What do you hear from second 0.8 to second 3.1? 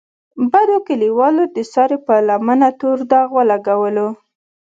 کلیوالو د سارې په لمنه تور